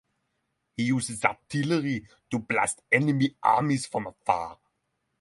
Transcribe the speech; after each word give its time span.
He 0.77 0.83
uses 0.85 1.23
artillery 1.25 2.07
to 2.31 2.39
blast 2.39 2.81
enemy 2.91 3.35
armies 3.43 3.85
from 3.85 4.07
afar. 4.07 4.57